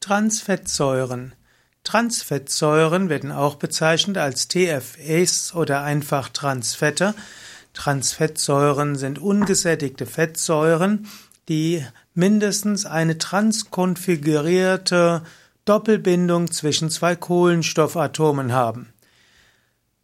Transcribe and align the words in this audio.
Transfettsäuren. 0.00 1.34
Transfettsäuren 1.84 3.10
werden 3.10 3.32
auch 3.32 3.56
bezeichnet 3.56 4.16
als 4.16 4.48
TFS 4.48 5.54
oder 5.54 5.82
einfach 5.82 6.30
Transfette. 6.30 7.14
Transfettsäuren 7.74 8.96
sind 8.96 9.18
ungesättigte 9.18 10.06
Fettsäuren, 10.06 11.06
die 11.48 11.84
mindestens 12.14 12.86
eine 12.86 13.18
transkonfigurierte 13.18 15.22
Doppelbindung 15.66 16.50
zwischen 16.50 16.90
zwei 16.90 17.14
Kohlenstoffatomen 17.14 18.52
haben. 18.52 18.92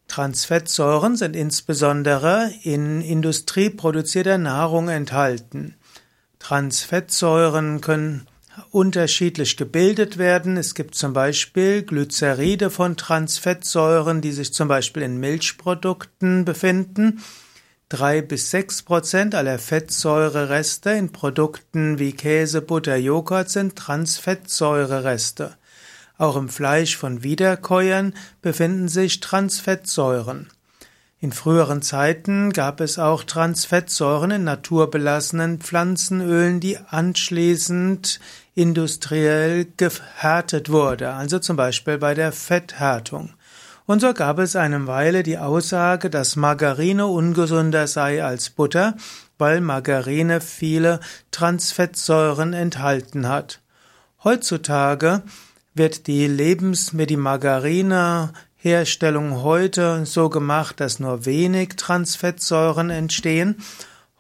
Transfettsäuren 0.09 1.17
sind 1.17 1.35
insbesondere 1.35 2.53
in 2.63 3.01
industrieproduzierter 3.01 4.39
Nahrung 4.39 4.89
enthalten. 4.89 5.75
Transfettsäuren 6.39 7.81
können 7.81 8.29
unterschiedlich 8.71 9.57
gebildet 9.57 10.19
werden. 10.19 10.57
Es 10.57 10.75
gibt 10.75 10.95
zum 10.95 11.13
Beispiel 11.13 11.83
Glyceride 11.83 12.71
von 12.71 12.97
Transfettsäuren, 12.97 14.21
die 14.21 14.33
sich 14.33 14.53
zum 14.53 14.69
Beispiel 14.69 15.03
in 15.03 15.19
Milchprodukten 15.19 16.45
befinden. 16.45 17.23
Drei 17.89 18.21
bis 18.21 18.51
sechs 18.51 18.83
Prozent 18.83 19.35
aller 19.35 19.59
Fettsäurereste 19.59 20.91
in 20.91 21.13
Produkten 21.13 21.99
wie 21.99 22.13
Käse, 22.13 22.61
Butter, 22.61 22.97
Joghurt 22.97 23.49
sind 23.49 23.77
Transfettsäurereste. 23.77 25.57
Auch 26.19 26.37
im 26.37 26.49
Fleisch 26.49 26.97
von 26.97 27.23
Wiederkäuern 27.23 28.15
befinden 28.43 28.89
sich 28.89 29.21
Transfettsäuren. 29.21 30.49
In 31.19 31.33
früheren 31.33 31.81
Zeiten 31.81 32.53
gab 32.53 32.83
es 32.83 32.99
auch 32.99 33.25
Transfettsäuren 33.25 34.33
in 34.33 34.45
naturbelassenen 34.45 35.61
Pflanzenölen, 35.61 36.61
die 36.61 36.79
anschließend 36.79 38.21
industriell 38.55 39.67
gehärtet 39.79 40.69
wurde, 40.69 41.15
also 41.15 41.39
zum 41.39 41.57
Beispiel 41.57 41.97
bei 41.97 42.13
der 42.13 42.33
Fetthärtung. 42.33 43.33
Und 43.87 44.01
so 44.01 44.13
gab 44.13 44.39
es 44.39 44.57
eine 44.57 44.87
Weile 44.87 45.23
die 45.23 45.39
Aussage, 45.39 46.11
dass 46.11 46.37
Margarine 46.37 47.07
ungesünder 47.07 47.87
sei 47.87 48.23
als 48.23 48.51
Butter, 48.51 48.95
weil 49.39 49.63
Margarine 49.63 50.43
viele 50.43 51.01
Transfettsäuren 51.31 52.53
enthalten 52.53 53.27
hat. 53.27 53.63
Heutzutage 54.23 55.23
wird 55.73 56.09
die 56.09 56.27
Lebensmittel, 56.27 57.17
Margarine 57.17 58.33
Herstellung 58.67 59.45
heute 59.45 60.05
so 60.07 60.29
gemacht, 60.29 60.81
dass 60.81 60.99
nur 60.99 61.25
wenig 61.25 61.77
Transfettsäuren 61.77 62.91
entstehen. 62.91 63.63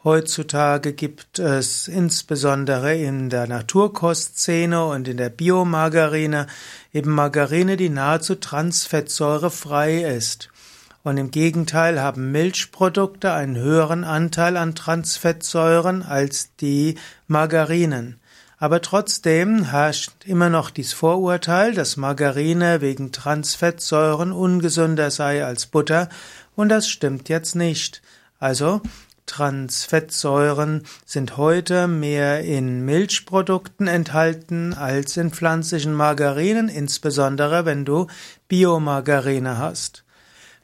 Heutzutage 0.05 0.93
gibt 0.93 1.41
es 1.41 1.89
insbesondere 1.89 2.95
in 2.95 3.29
der 3.29 3.49
Naturkostszene 3.49 4.85
und 4.85 5.09
in 5.09 5.17
der 5.17 5.31
Biomargarine 5.31 6.47
eben 6.93 7.11
Margarine, 7.11 7.77
die 7.77 7.89
nahezu 7.89 8.37
transfettsäurefrei 8.37 10.05
ist. 10.15 10.49
Und 11.03 11.17
im 11.17 11.33
Gegenteil 11.33 12.01
haben 12.01 12.31
Milchprodukte 12.31 13.33
einen 13.33 13.57
höheren 13.57 14.05
Anteil 14.05 14.57
an 14.57 14.77
Transfettsäuren 14.77 16.05
als 16.05 16.55
die 16.55 16.99
Margarinen. 17.27 18.21
Aber 18.59 18.81
trotzdem 18.81 19.65
herrscht 19.65 20.25
immer 20.25 20.49
noch 20.49 20.71
dies 20.71 20.95
Vorurteil, 20.95 21.75
dass 21.75 21.99
Margarine 21.99 22.81
wegen 22.81 23.13
Transfettsäuren 23.13 24.33
ungesünder 24.33 25.11
sei 25.11 25.45
als 25.45 25.67
Butter, 25.67 26.09
und 26.55 26.71
das 26.71 26.89
stimmt 26.89 27.29
jetzt 27.29 27.55
nicht. 27.55 28.01
Also, 28.39 28.81
Transfettsäuren 29.27 30.85
sind 31.05 31.37
heute 31.37 31.89
mehr 31.89 32.45
in 32.45 32.85
Milchprodukten 32.85 33.89
enthalten 33.89 34.73
als 34.73 35.17
in 35.17 35.33
pflanzlichen 35.33 35.93
Margarinen, 35.93 36.69
insbesondere 36.69 37.67
wenn 37.67 37.85
du 37.85 38.07
Biomargarine 38.49 39.59
hast. 39.59 40.05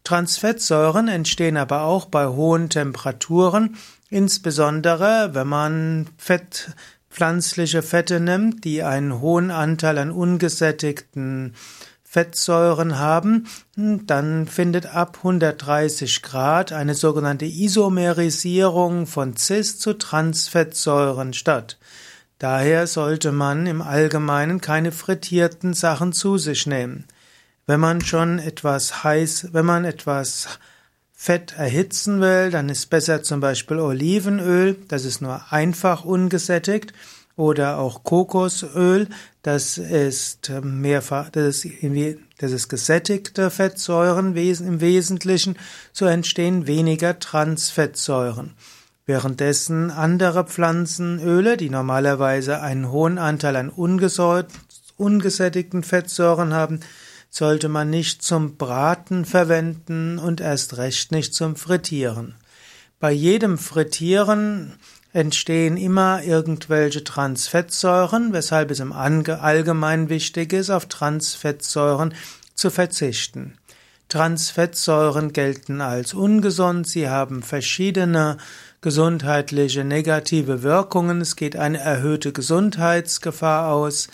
Transfettsäuren 0.05 1.09
entstehen 1.09 1.57
aber 1.57 1.83
auch 1.83 2.07
bei 2.07 2.27
hohen 2.27 2.71
Temperaturen, 2.71 3.77
insbesondere 4.09 5.31
wenn 5.33 5.49
man 5.49 6.09
Fett 6.17 6.75
pflanzliche 7.13 7.83
Fette 7.83 8.19
nimmt, 8.19 8.65
die 8.65 8.83
einen 8.83 9.21
hohen 9.21 9.51
Anteil 9.51 9.99
an 9.99 10.11
ungesättigten 10.11 11.55
Fettsäuren 12.03 12.99
haben, 12.99 13.47
dann 13.77 14.47
findet 14.47 14.87
ab 14.87 15.19
130 15.19 16.23
Grad 16.23 16.73
eine 16.73 16.95
sogenannte 16.95 17.47
Isomerisierung 17.47 19.07
von 19.07 19.37
Cis 19.37 19.79
zu 19.79 19.95
Transfettsäuren 19.95 21.33
statt. 21.33 21.79
Daher 22.39 22.87
sollte 22.87 23.31
man 23.33 23.67
im 23.67 23.81
Allgemeinen 23.81 24.61
keine 24.61 24.93
frittierten 24.93 25.75
Sachen 25.75 26.13
zu 26.13 26.39
sich 26.39 26.67
nehmen. 26.67 27.07
Wenn 27.67 27.81
man 27.81 28.01
schon 28.01 28.39
etwas 28.39 29.05
heiß, 29.05 29.51
wenn 29.53 29.65
man 29.65 29.85
etwas 29.85 30.59
Fett 31.25 31.55
erhitzen 31.57 32.21
will, 32.21 32.51
dann 32.51 32.69
ist 32.69 32.91
besser 32.91 33.23
zum 33.23 33.39
Beispiel 33.39 33.79
Olivenöl, 33.79 34.77
das 34.89 35.05
ist 35.05 35.23
nur 35.23 35.53
einfach 35.53 36.05
ungesättigt, 36.05 36.93
oder 37.37 37.79
auch 37.79 38.03
Kokosöl, 38.03 39.07
das 39.41 39.79
ist 39.79 40.51
mehrfach, 40.65 41.31
das 41.31 41.65
ist, 41.65 42.19
das 42.39 42.51
ist 42.51 42.69
gesättigte 42.69 43.51
Fettsäuren 43.51 44.35
im 44.35 44.81
Wesentlichen, 44.81 45.55
so 45.93 46.07
entstehen 46.07 46.67
weniger 46.67 47.21
Transfettsäuren. 47.21 48.55
Währenddessen 49.07 49.93
andere 49.93 50.43
Pflanzenöle, 50.43 51.57
die 51.57 51.71
normalerweise 51.71 52.61
einen 52.61 52.91
hohen 52.91 53.19
Anteil 53.19 53.55
an 53.55 53.71
ungesättigten 54.97 55.85
Fettsäuren 55.85 56.53
haben, 56.53 56.81
sollte 57.33 57.71
man 57.71 57.89
nicht 57.89 58.23
zum 58.23 58.57
Braten 58.57 59.25
verwenden 59.25 60.19
und 60.19 60.43
erst 60.43 60.77
recht 60.77 61.13
nicht 61.13 61.35
zum 61.35 61.57
Frittieren. 61.57 62.35
Bei 63.01 63.11
jedem 63.11 63.57
Frittieren 63.57 64.75
entstehen 65.15 65.79
immer 65.79 66.23
irgendwelche 66.23 67.05
Transfettsäuren, 67.05 68.35
weshalb 68.35 68.71
es 68.71 68.81
im 68.81 68.93
Allgemeinen 68.93 70.11
wichtig 70.11 70.53
ist, 70.53 70.69
auf 70.69 70.87
Transfettsäuren 70.87 72.15
zu 72.55 72.69
verzichten. 72.69 73.55
Transfettsäuren 74.11 75.33
gelten 75.33 75.81
als 75.81 76.13
ungesund, 76.13 76.87
sie 76.87 77.09
haben 77.09 77.43
verschiedene 77.43 78.37
gesundheitliche 78.83 79.85
negative 79.85 80.63
Wirkungen, 80.63 81.23
es 81.23 81.35
geht 81.37 81.57
eine 81.57 81.79
erhöhte 81.79 82.33
Gesundheitsgefahr 82.33 83.73
aus, 83.73 84.09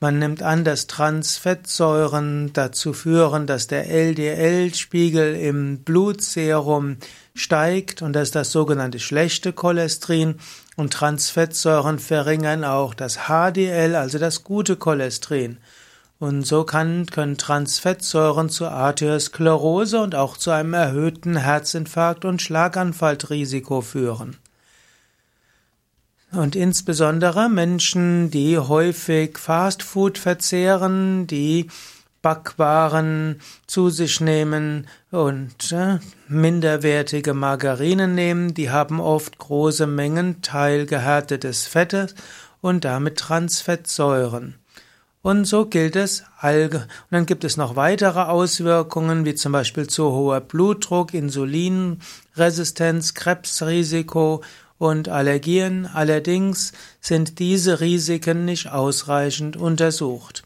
man 0.00 0.18
nimmt 0.18 0.42
an, 0.42 0.64
dass 0.64 0.86
Transfettsäuren 0.86 2.52
dazu 2.52 2.92
führen, 2.92 3.46
dass 3.46 3.68
der 3.68 3.88
LDL-Spiegel 3.88 5.34
im 5.36 5.78
Blutserum 5.78 6.96
steigt 7.34 8.02
und 8.02 8.12
das 8.12 8.28
ist 8.28 8.34
das 8.34 8.52
sogenannte 8.52 8.98
schlechte 8.98 9.52
Cholesterin 9.52 10.36
und 10.76 10.92
Transfettsäuren 10.92 11.98
verringern 11.98 12.64
auch 12.64 12.94
das 12.94 13.28
HDL, 13.28 13.94
also 13.94 14.18
das 14.18 14.44
gute 14.44 14.76
Cholesterin. 14.76 15.58
Und 16.18 16.46
so 16.46 16.64
kann, 16.64 17.06
können 17.06 17.38
Transfettsäuren 17.38 18.48
zu 18.48 18.66
Arteriosklerose 18.66 20.00
und 20.00 20.14
auch 20.14 20.36
zu 20.36 20.50
einem 20.50 20.74
erhöhten 20.74 21.36
Herzinfarkt 21.36 22.24
und 22.24 22.40
Schlaganfallrisiko 22.40 23.80
führen. 23.80 24.38
Und 26.36 26.56
insbesondere 26.56 27.48
Menschen, 27.48 28.30
die 28.30 28.58
häufig 28.58 29.38
Fastfood 29.38 30.18
verzehren, 30.18 31.28
die 31.28 31.68
Backwaren 32.22 33.40
zu 33.66 33.90
sich 33.90 34.20
nehmen 34.20 34.88
und 35.12 35.72
äh, 35.72 35.98
minderwertige 36.26 37.34
Margarinen 37.34 38.14
nehmen, 38.14 38.54
die 38.54 38.70
haben 38.70 38.98
oft 38.98 39.38
große 39.38 39.86
Mengen 39.86 40.42
teilgehärtetes 40.42 41.66
Fettes 41.66 42.14
und 42.60 42.84
damit 42.84 43.18
Transfettsäuren. 43.18 44.56
Und 45.20 45.44
so 45.44 45.66
gilt 45.66 45.96
es 45.96 46.24
allge 46.38 46.78
und 46.78 47.10
dann 47.10 47.26
gibt 47.26 47.44
es 47.44 47.56
noch 47.56 47.76
weitere 47.76 48.20
Auswirkungen, 48.20 49.24
wie 49.24 49.34
zum 49.34 49.52
Beispiel 49.52 49.86
zu 49.86 50.10
hoher 50.10 50.40
Blutdruck, 50.40 51.14
Insulinresistenz, 51.14 53.14
Krebsrisiko 53.14 54.42
und 54.84 55.08
Allergien, 55.08 55.86
allerdings 55.86 56.72
sind 57.00 57.38
diese 57.38 57.80
Risiken 57.80 58.44
nicht 58.44 58.70
ausreichend 58.70 59.56
untersucht. 59.56 60.42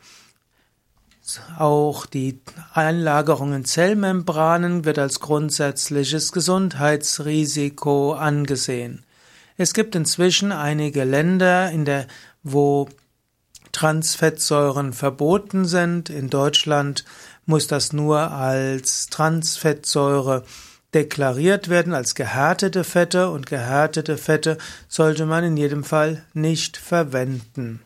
Auch 1.59 2.07
die 2.07 2.39
Einlagerung 2.73 3.53
in 3.53 3.65
Zellmembranen 3.65 4.85
wird 4.85 5.01
als 5.01 5.19
grundsätzliches 5.19 6.31
Gesundheitsrisiko 6.31 8.13
angesehen. 8.13 9.05
Es 9.57 9.75
gibt 9.75 9.97
inzwischen 9.97 10.53
einige 10.53 11.03
Länder, 11.03 11.73
in 11.73 11.85
der, 11.85 12.07
wo 12.45 12.89
Transfettsäuren 13.73 14.93
verboten 14.93 15.65
sind. 15.65 16.11
In 16.11 16.31
Deutschland 16.31 17.05
muss 17.45 17.67
das 17.67 17.93
nur 17.93 18.31
als 18.31 19.09
Transfettsäure 19.09 20.45
deklariert 20.95 21.69
werden 21.69 21.95
als 21.95 22.15
gehärtete 22.15 22.85
Fette 22.85 23.31
und 23.31 23.47
gehärtete 23.47 24.17
Fette 24.17 24.59
sollte 24.89 25.27
man 25.27 25.45
in 25.45 25.57
jedem 25.57 25.85
Fall 25.85 26.25
nicht 26.33 26.77
verwenden. 26.77 27.81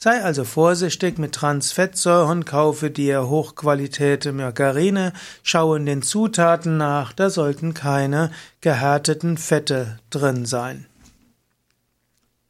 Sei 0.00 0.22
also 0.22 0.44
vorsichtig 0.44 1.18
mit 1.18 1.34
Transfettsäuren, 1.34 2.44
kaufe 2.44 2.88
dir 2.90 3.28
Hochqualität 3.28 4.32
Margarine, 4.32 5.12
schaue 5.42 5.78
in 5.78 5.86
den 5.86 6.02
Zutaten 6.02 6.76
nach, 6.76 7.12
da 7.12 7.30
sollten 7.30 7.74
keine 7.74 8.30
gehärteten 8.60 9.38
Fette 9.38 9.98
drin 10.10 10.46
sein. 10.46 10.86